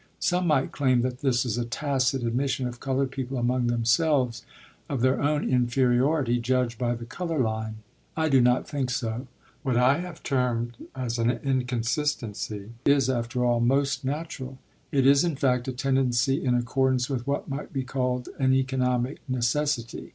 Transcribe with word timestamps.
Some 0.17 0.47
might 0.47 0.71
claim 0.71 1.03
that 1.03 1.19
this 1.19 1.45
is 1.45 1.59
a 1.59 1.63
tacit 1.63 2.23
admission 2.23 2.65
of 2.67 2.79
colored 2.79 3.11
people 3.11 3.37
among 3.37 3.67
themselves 3.67 4.43
of 4.89 5.01
their 5.01 5.21
own 5.21 5.47
inferiority 5.47 6.39
judged 6.39 6.79
by 6.79 6.95
the 6.95 7.05
color 7.05 7.37
line. 7.37 7.83
I 8.17 8.27
do 8.27 8.41
not 8.41 8.67
think 8.67 8.89
so. 8.89 9.27
What 9.61 9.77
I 9.77 9.99
have 9.99 10.23
termed 10.23 10.75
an 10.95 11.29
inconsistency 11.43 12.71
is, 12.83 13.11
after 13.11 13.45
all, 13.45 13.59
most 13.59 14.03
natural; 14.03 14.57
it 14.91 15.05
is, 15.05 15.23
in 15.23 15.35
fact, 15.35 15.67
a 15.67 15.71
tendency 15.71 16.43
in 16.43 16.55
accordance 16.55 17.07
with 17.07 17.27
what 17.27 17.47
might 17.47 17.71
be 17.71 17.83
called 17.83 18.27
an 18.39 18.53
economic 18.55 19.19
necessity. 19.27 20.09